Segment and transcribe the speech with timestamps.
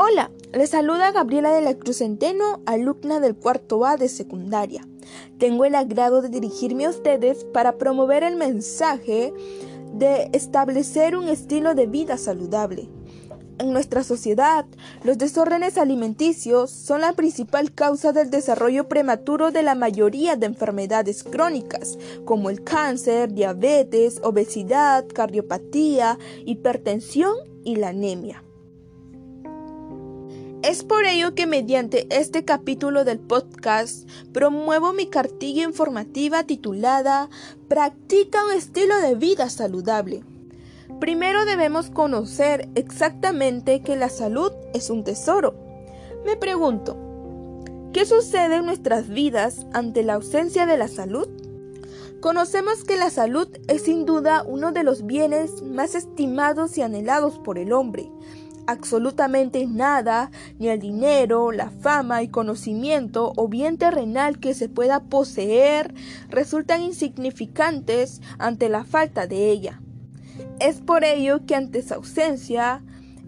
[0.00, 4.86] Hola, les saluda Gabriela de la Cruz Centeno, alumna del cuarto A de secundaria.
[5.38, 9.34] Tengo el agrado de dirigirme a ustedes para promover el mensaje
[9.94, 12.88] de establecer un estilo de vida saludable.
[13.58, 14.66] En nuestra sociedad,
[15.02, 21.24] los desórdenes alimenticios son la principal causa del desarrollo prematuro de la mayoría de enfermedades
[21.24, 27.34] crónicas, como el cáncer, diabetes, obesidad, cardiopatía, hipertensión
[27.64, 28.44] y la anemia.
[30.68, 37.30] Es por ello que mediante este capítulo del podcast promuevo mi cartilla informativa titulada
[37.68, 40.24] Practica un estilo de vida saludable.
[41.00, 45.54] Primero debemos conocer exactamente que la salud es un tesoro.
[46.26, 46.98] Me pregunto,
[47.94, 51.28] ¿qué sucede en nuestras vidas ante la ausencia de la salud?
[52.20, 57.38] Conocemos que la salud es sin duda uno de los bienes más estimados y anhelados
[57.38, 58.10] por el hombre,
[58.68, 65.00] absolutamente nada, ni el dinero, la fama y conocimiento o bien terrenal que se pueda
[65.00, 65.94] poseer,
[66.28, 69.80] resultan insignificantes ante la falta de ella.
[70.60, 72.82] Es por ello que ante su ausencia,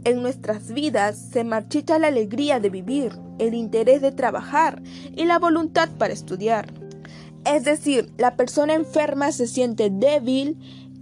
[0.04, 4.82] en nuestras vidas se marchita la alegría de vivir, el interés de trabajar
[5.16, 6.72] y la voluntad para estudiar.
[7.46, 10.58] Es decir, la persona enferma se siente débil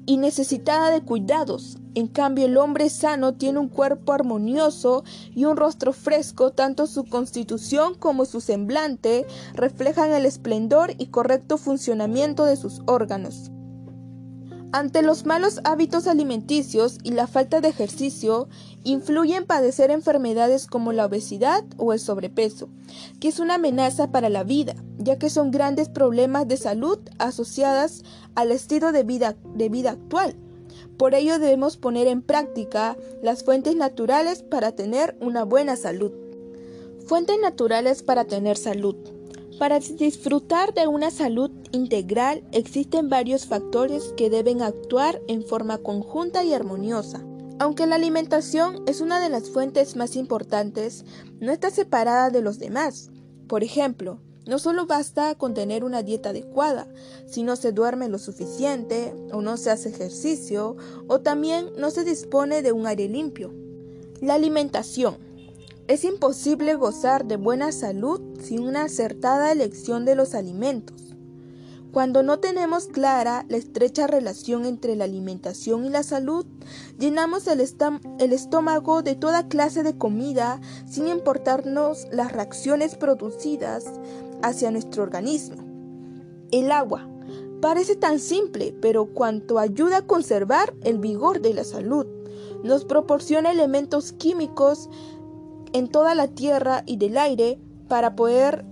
[0.08, 1.76] y necesitada de cuidados.
[1.94, 7.04] En cambio, el hombre sano tiene un cuerpo armonioso y un rostro fresco, tanto su
[7.04, 13.50] constitución como su semblante reflejan el esplendor y correcto funcionamiento de sus órganos.
[14.72, 18.48] Ante los malos hábitos alimenticios y la falta de ejercicio,
[18.84, 22.70] influyen padecer enfermedades como la obesidad o el sobrepeso,
[23.20, 28.02] que es una amenaza para la vida, ya que son grandes problemas de salud asociadas
[28.34, 30.36] al estilo de vida, de vida actual.
[30.96, 36.12] Por ello debemos poner en práctica las fuentes naturales para tener una buena salud.
[37.06, 38.96] Fuentes naturales para tener salud.
[39.58, 46.44] Para disfrutar de una salud integral existen varios factores que deben actuar en forma conjunta
[46.44, 47.24] y armoniosa.
[47.58, 51.04] Aunque la alimentación es una de las fuentes más importantes,
[51.40, 53.10] no está separada de los demás.
[53.48, 56.88] Por ejemplo, no solo basta con tener una dieta adecuada,
[57.26, 60.74] si no se duerme lo suficiente o no se hace ejercicio
[61.06, 63.52] o también no se dispone de un aire limpio.
[64.22, 65.18] La alimentación
[65.86, 71.14] es imposible gozar de buena salud sin una acertada elección de los alimentos.
[71.92, 76.46] Cuando no tenemos clara la estrecha relación entre la alimentación y la salud,
[76.98, 77.60] llenamos el,
[78.32, 83.84] estómago de toda clase de comida sin importarnos las reacciones producidas
[84.42, 85.56] hacia nuestro organismo.
[86.50, 87.08] El agua
[87.60, 92.06] parece tan simple, pero cuanto ayuda a conservar el vigor de la salud,
[92.62, 94.88] nos proporciona elementos químicos
[95.72, 98.64] en toda la tierra y del aire para poder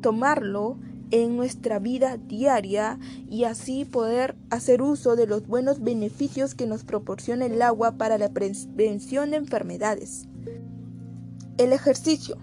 [0.00, 0.78] tomarlo
[1.10, 6.84] en nuestra vida diaria y así poder hacer uso de los buenos beneficios que nos
[6.84, 10.26] proporciona el agua para la prevención de enfermedades.
[11.56, 12.36] El ejercicio.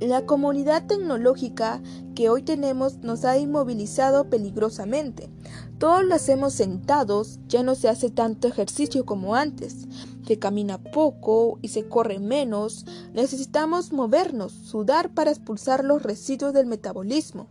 [0.00, 1.80] La comunidad tecnológica
[2.14, 5.30] que hoy tenemos nos ha inmovilizado peligrosamente.
[5.78, 9.88] Todos lo hacemos sentados, ya no se hace tanto ejercicio como antes.
[10.26, 12.84] Se camina poco y se corre menos.
[13.14, 17.48] Necesitamos movernos, sudar para expulsar los residuos del metabolismo.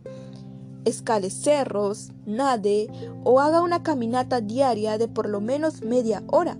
[0.84, 2.88] Escale cerros, nade
[3.24, 6.56] o haga una caminata diaria de por lo menos media hora.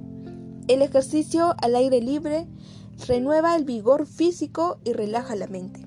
[0.67, 2.49] El ejercicio al aire libre
[3.07, 5.87] renueva el vigor físico y relaja la mente.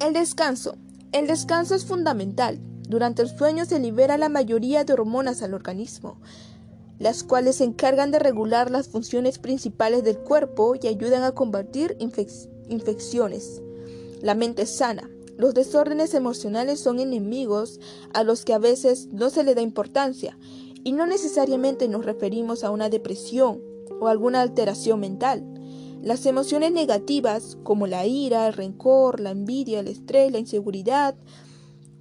[0.00, 0.76] El descanso.
[1.12, 2.60] El descanso es fundamental.
[2.88, 6.20] Durante el sueño se libera la mayoría de hormonas al organismo,
[6.98, 11.96] las cuales se encargan de regular las funciones principales del cuerpo y ayudan a combatir
[11.98, 13.62] infecciones.
[14.22, 15.08] La mente sana.
[15.36, 17.80] Los desórdenes emocionales son enemigos
[18.12, 20.36] a los que a veces no se le da importancia
[20.84, 23.62] y no necesariamente nos referimos a una depresión
[24.00, 25.44] o alguna alteración mental.
[26.02, 31.14] Las emociones negativas, como la ira, el rencor, la envidia, el estrés, la inseguridad,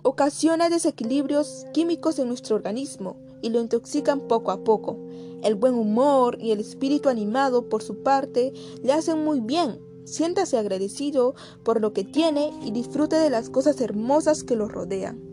[0.03, 4.97] ocasionan desequilibrios químicos en nuestro organismo y lo intoxican poco a poco.
[5.43, 9.81] El buen humor y el espíritu animado, por su parte, le hacen muy bien.
[10.05, 15.28] Siéntase agradecido por lo que tiene y disfrute de las cosas hermosas que lo rodean.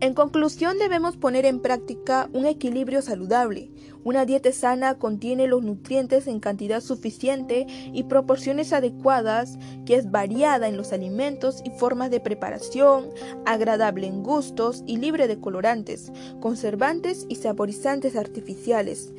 [0.00, 3.72] En conclusión, debemos poner en práctica un equilibrio saludable.
[4.04, 10.68] Una dieta sana contiene los nutrientes en cantidad suficiente y proporciones adecuadas, que es variada
[10.68, 13.08] en los alimentos y formas de preparación,
[13.44, 19.12] agradable en gustos y libre de colorantes, conservantes y saborizantes artificiales.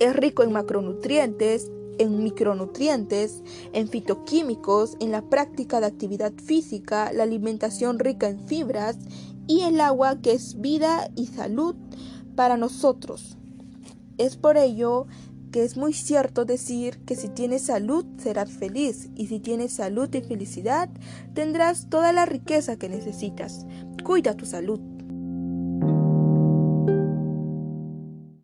[0.00, 7.22] Es rico en macronutrientes, en micronutrientes, en fitoquímicos, en la práctica de actividad física, la
[7.22, 8.98] alimentación rica en fibras
[9.46, 11.76] y el agua que es vida y salud
[12.34, 13.36] para nosotros.
[14.18, 15.06] Es por ello
[15.52, 20.12] que es muy cierto decir que si tienes salud serás feliz y si tienes salud
[20.14, 20.90] y felicidad
[21.34, 23.66] tendrás toda la riqueza que necesitas.
[24.04, 24.95] Cuida tu salud.